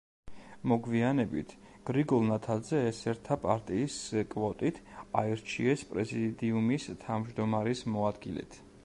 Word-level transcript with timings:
მოგვიანებით 0.69 1.51
გრიგოლ 1.89 2.23
ნათაძე 2.29 2.79
ესერთა 2.93 3.37
პარტიის 3.43 3.97
კვოტით 4.33 4.81
აირჩიეს 5.21 5.85
პრეზიდიუმის 5.93 6.89
თავმჯდომარის 7.07 7.85
მოადგილედ. 7.99 8.59